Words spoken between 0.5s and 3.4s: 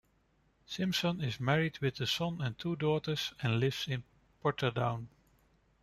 Simpson is married with a son and two daughters,